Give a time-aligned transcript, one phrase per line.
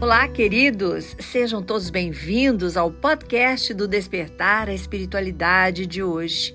[0.00, 1.16] Olá, queridos!
[1.18, 6.54] Sejam todos bem-vindos ao podcast do Despertar a Espiritualidade de hoje.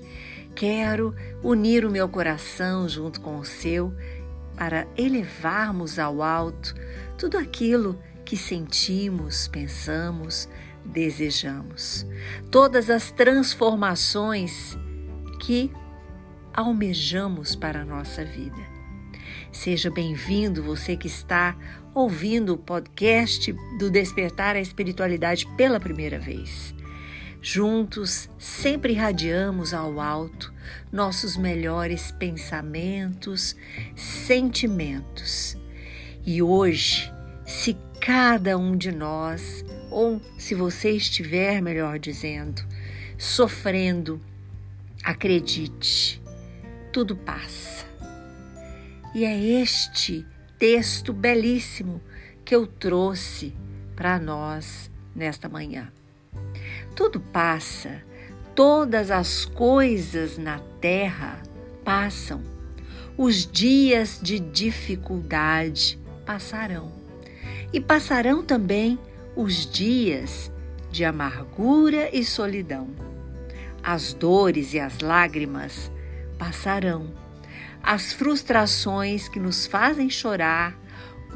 [0.54, 3.94] Quero unir o meu coração junto com o seu
[4.56, 6.74] para elevarmos ao alto
[7.18, 10.48] tudo aquilo que sentimos, pensamos,
[10.82, 12.06] desejamos.
[12.50, 14.74] Todas as transformações
[15.38, 15.70] que
[16.54, 18.72] almejamos para a nossa vida.
[19.52, 21.54] Seja bem-vindo você que está
[21.94, 26.74] ouvindo o podcast do Despertar a Espiritualidade pela primeira vez.
[27.40, 30.52] Juntos, sempre irradiamos ao alto
[30.90, 33.54] nossos melhores pensamentos,
[33.94, 35.56] sentimentos.
[36.26, 37.12] E hoje,
[37.46, 42.62] se cada um de nós, ou se você estiver, melhor dizendo,
[43.16, 44.20] sofrendo,
[45.04, 46.20] acredite,
[46.92, 47.86] tudo passa.
[49.14, 50.26] E é este
[50.66, 52.00] texto belíssimo
[52.42, 53.52] que eu trouxe
[53.94, 55.92] para nós nesta manhã.
[56.96, 58.02] Tudo passa,
[58.54, 61.42] todas as coisas na terra
[61.84, 62.40] passam.
[63.14, 66.90] Os dias de dificuldade passarão.
[67.70, 68.98] E passarão também
[69.36, 70.50] os dias
[70.90, 72.88] de amargura e solidão.
[73.82, 75.92] As dores e as lágrimas
[76.38, 77.22] passarão
[77.84, 80.74] as frustrações que nos fazem chorar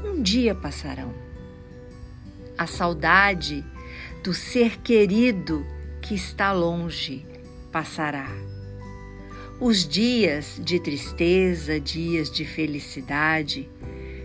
[0.03, 1.13] um dia passarão.
[2.57, 3.65] A saudade
[4.25, 5.67] do ser querido
[6.01, 7.27] que está longe
[7.71, 8.29] passará.
[9.61, 13.69] Os dias de tristeza, dias de felicidade,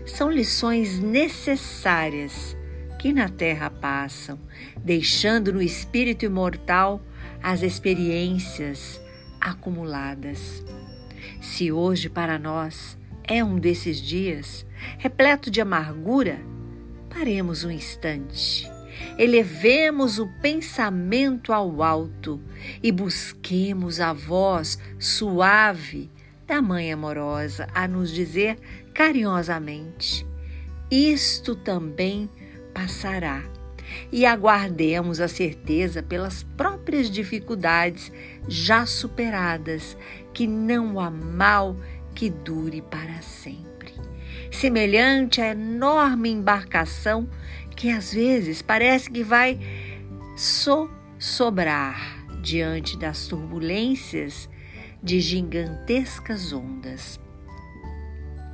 [0.06, 2.56] são lições necessárias
[2.98, 4.38] que na terra passam,
[4.78, 7.02] deixando no espírito imortal
[7.42, 9.00] as experiências
[9.40, 10.64] acumuladas.
[11.40, 14.66] Se hoje para nós é um desses dias
[14.98, 16.38] repleto de amargura,
[17.08, 18.70] paremos um instante,
[19.18, 22.40] elevemos o pensamento ao alto
[22.82, 26.10] e busquemos a voz suave
[26.46, 28.58] da Mãe amorosa a nos dizer
[28.92, 30.26] carinhosamente:
[30.90, 32.28] Isto também
[32.74, 33.42] passará.
[34.10, 38.10] E aguardemos a certeza pelas próprias dificuldades
[38.48, 39.96] já superadas
[40.34, 41.76] que não há mal
[42.14, 43.94] que dure para sempre.
[44.50, 47.28] Semelhante à enorme embarcação
[47.76, 49.58] que às vezes parece que vai
[50.36, 54.48] so sobrar diante das turbulências
[55.02, 57.20] de gigantescas ondas.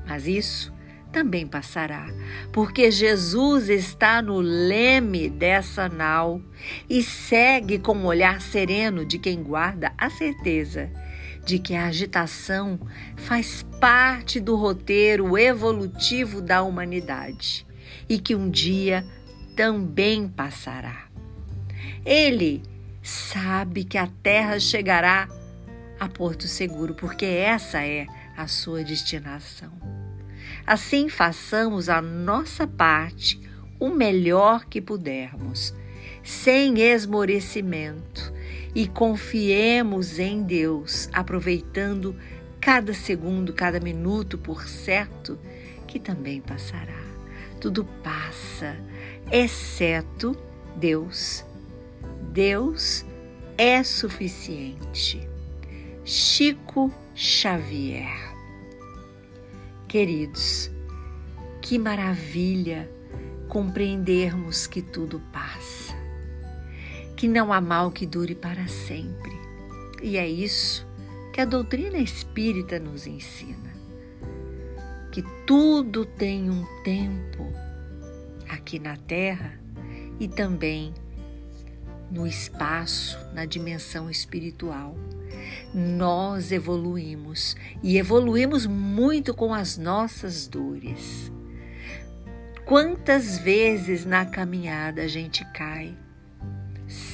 [0.07, 0.73] Mas isso
[1.13, 2.07] também passará,
[2.53, 6.41] porque Jesus está no leme dessa nau
[6.89, 10.91] e segue com o olhar sereno de quem guarda a certeza
[11.45, 12.79] de que a agitação
[13.17, 17.67] faz parte do roteiro evolutivo da humanidade
[18.09, 19.05] e que um dia
[19.57, 21.07] também passará.
[22.05, 22.63] Ele
[23.03, 25.29] sabe que a Terra chegará
[25.99, 29.71] a Porto Seguro, porque essa é a sua destinação.
[30.67, 33.41] Assim, façamos a nossa parte
[33.79, 35.75] o melhor que pudermos,
[36.23, 38.33] sem esmorecimento,
[38.75, 42.15] e confiemos em Deus, aproveitando
[42.61, 45.39] cada segundo, cada minuto, por certo,
[45.87, 47.01] que também passará.
[47.61, 48.77] Tudo passa,
[49.31, 50.37] exceto
[50.77, 51.45] Deus.
[52.33, 53.05] Deus
[53.59, 55.29] é suficiente.
[56.05, 58.31] Chico Xavier.
[59.89, 60.71] Queridos,
[61.61, 62.89] que maravilha
[63.49, 65.50] compreendermos que tudo passa
[67.21, 69.39] que não há mal que dure para sempre.
[70.03, 70.89] E é isso
[71.35, 73.75] que a doutrina espírita nos ensina.
[75.13, 77.47] Que tudo tem um tempo
[78.49, 79.61] aqui na Terra
[80.19, 80.95] e também
[82.11, 84.97] no espaço, na dimensão espiritual.
[85.75, 91.31] Nós evoluímos e evoluímos muito com as nossas dores.
[92.65, 95.95] Quantas vezes na caminhada a gente cai,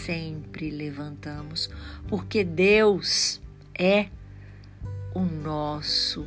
[0.07, 1.69] sempre levantamos,
[2.07, 3.43] porque Deus
[3.77, 4.07] é
[5.13, 6.25] o nosso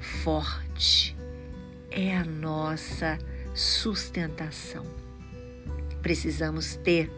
[0.00, 1.16] forte,
[1.88, 3.16] é a nossa
[3.54, 4.84] sustentação.
[6.02, 7.08] Precisamos ter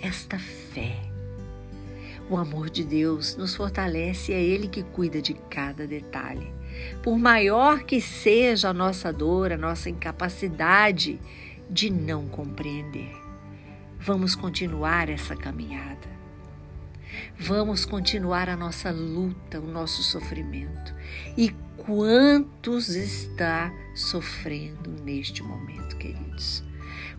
[0.00, 0.96] esta fé.
[2.30, 6.54] O amor de Deus nos fortalece e é Ele que cuida de cada detalhe.
[7.02, 11.20] Por maior que seja a nossa dor, a nossa incapacidade
[11.68, 13.23] de não compreender.
[14.04, 16.08] Vamos continuar essa caminhada.
[17.38, 20.94] Vamos continuar a nossa luta, o nosso sofrimento.
[21.36, 26.64] E quantos está sofrendo neste momento, queridos?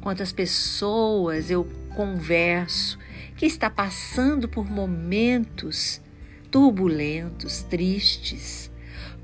[0.05, 2.99] quantas pessoas eu converso
[3.35, 5.99] que está passando por momentos
[6.51, 8.71] turbulentos, tristes,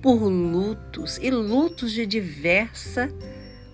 [0.01, 3.13] por lutos e lutos de diversa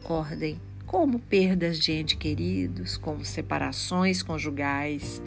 [0.03, 5.21] ordem, como perdas de entes queridos, como separações conjugais,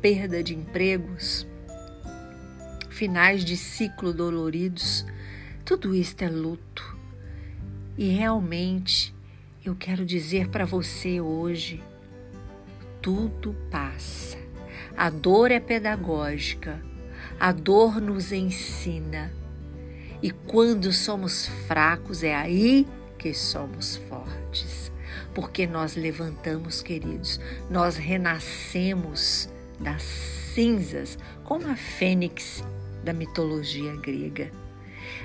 [0.00, 1.46] perda de empregos,
[2.88, 5.04] finais de ciclo doloridos.
[5.66, 6.96] Tudo isto é luto.
[7.96, 9.14] E realmente
[9.62, 11.84] eu quero dizer para você hoje:
[13.02, 14.38] tudo passa.
[14.96, 16.82] A dor é pedagógica,
[17.38, 19.30] a dor nos ensina.
[20.22, 22.86] E quando somos fracos, é aí
[23.18, 24.91] que somos fortes.
[25.34, 27.40] Porque nós levantamos, queridos,
[27.70, 29.48] nós renascemos
[29.80, 32.62] das cinzas, como a fênix
[33.02, 34.50] da mitologia grega.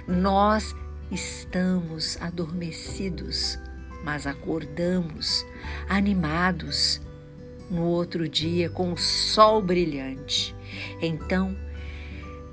[0.08, 0.76] Nós
[1.12, 3.60] estamos adormecidos,
[4.04, 5.46] mas acordamos
[5.88, 7.02] animados
[7.70, 10.56] no outro dia com o sol brilhante.
[11.02, 11.56] Então,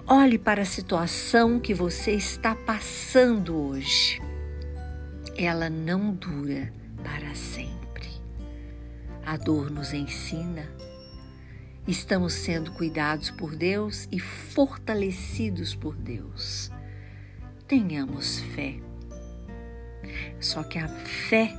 [0.06, 4.20] olhe para a situação que você está passando hoje.
[5.36, 6.72] Ela não dura
[7.04, 8.08] para sempre.
[9.24, 10.68] A dor nos ensina.
[11.86, 16.70] Estamos sendo cuidados por Deus e fortalecidos por Deus.
[17.68, 18.80] Tenhamos fé.
[20.40, 21.56] Só que a fé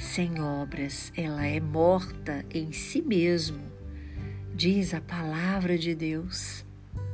[0.00, 3.60] sem obras, ela é morta em si mesmo,
[4.54, 6.64] diz a palavra de Deus.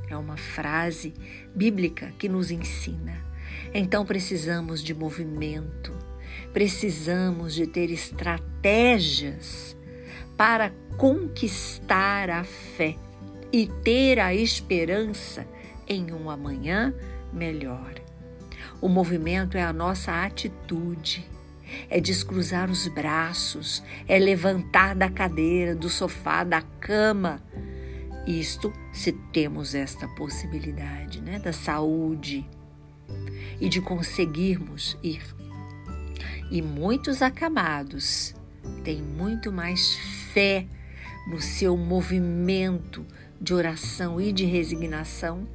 [0.08, 1.12] É uma frase
[1.52, 3.20] bíblica que nos ensina.
[3.74, 5.92] Então precisamos de movimento,
[6.56, 9.76] precisamos de ter estratégias
[10.38, 12.96] para conquistar a fé
[13.52, 15.46] e ter a esperança
[15.86, 16.94] em um amanhã
[17.30, 17.96] melhor.
[18.80, 21.28] O movimento é a nossa atitude
[21.90, 27.42] é descruzar os braços, é levantar da cadeira, do sofá, da cama.
[28.26, 32.48] Isto se temos esta possibilidade, né, da saúde
[33.60, 35.35] e de conseguirmos ir.
[36.50, 38.34] E muitos acamados
[38.84, 39.96] têm muito mais
[40.32, 40.66] fé
[41.28, 43.04] no seu movimento
[43.40, 45.46] de oração e de resignação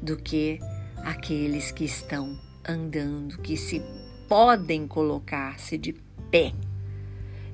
[0.00, 0.60] do que
[1.04, 3.82] aqueles que estão andando, que se
[4.28, 5.92] podem colocar-se de
[6.30, 6.52] pé.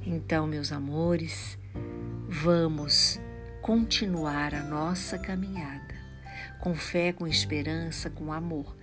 [0.04, 1.58] Então, meus amores,
[2.28, 3.20] vamos
[3.60, 5.94] continuar a nossa caminhada
[6.60, 8.76] com fé, com esperança, com amor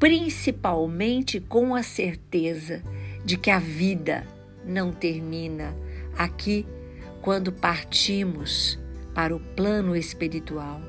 [0.00, 2.82] principalmente com a certeza
[3.22, 4.26] de que a vida
[4.64, 5.76] não termina
[6.16, 6.66] aqui
[7.20, 8.78] quando partimos
[9.14, 10.80] para o plano espiritual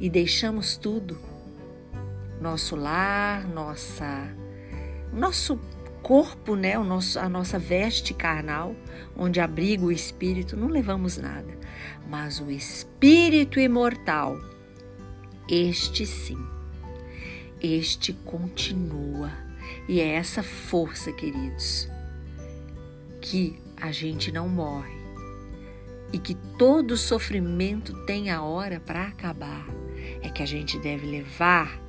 [0.00, 1.18] e deixamos tudo
[2.40, 4.34] nosso lar, nossa
[5.12, 5.60] nosso
[6.02, 8.74] corpo, né, o nosso, a nossa veste carnal,
[9.14, 11.58] onde abriga o espírito, não levamos nada.
[12.08, 14.38] Mas o espírito imortal,
[15.48, 16.38] este sim,
[17.62, 19.30] este continua.
[19.88, 21.88] E é essa força, queridos,
[23.20, 24.98] que a gente não morre
[26.12, 29.66] e que todo sofrimento tem a hora para acabar.
[30.22, 31.80] É que a gente deve levar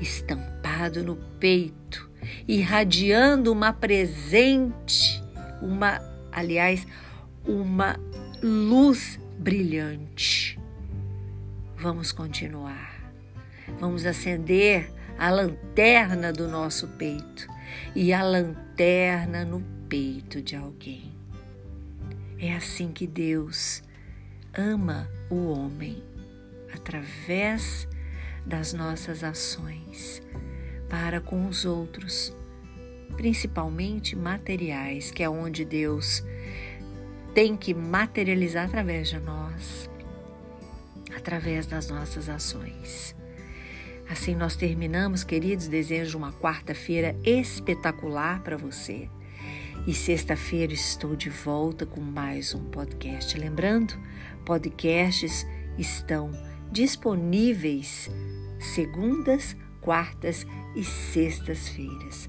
[0.00, 2.06] estampado no peito
[2.46, 5.22] irradiando uma presente,
[5.62, 6.00] uma,
[6.32, 6.86] aliás,
[7.44, 7.98] uma
[8.42, 10.58] luz brilhante.
[11.76, 12.95] Vamos continuar.
[13.78, 17.48] Vamos acender a lanterna do nosso peito
[17.94, 21.12] e a lanterna no peito de alguém.
[22.38, 23.82] É assim que Deus
[24.56, 26.02] ama o homem
[26.72, 27.88] através
[28.44, 30.22] das nossas ações
[30.88, 32.32] para com os outros,
[33.16, 36.22] principalmente materiais, que é onde Deus
[37.34, 39.90] tem que materializar através de nós,
[41.14, 43.16] através das nossas ações.
[44.08, 45.66] Assim nós terminamos, queridos.
[45.66, 49.08] Desejo uma quarta-feira espetacular para você.
[49.86, 53.36] E sexta-feira estou de volta com mais um podcast.
[53.36, 53.94] Lembrando,
[54.44, 55.46] podcasts
[55.76, 56.30] estão
[56.70, 58.10] disponíveis
[58.60, 62.28] segundas, quartas e sextas-feiras.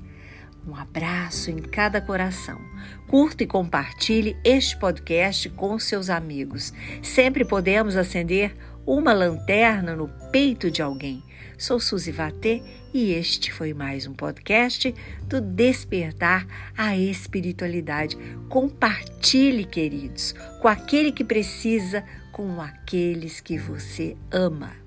[0.68, 2.60] Um abraço em cada coração.
[3.08, 6.74] Curta e compartilhe este podcast com seus amigos.
[7.02, 8.54] Sempre podemos acender
[8.88, 11.22] uma lanterna no peito de alguém.
[11.58, 12.64] Sou Suzy Vatê
[12.94, 18.18] e este foi mais um podcast do Despertar a Espiritualidade.
[18.48, 22.02] Compartilhe, queridos, com aquele que precisa,
[22.32, 24.87] com aqueles que você ama.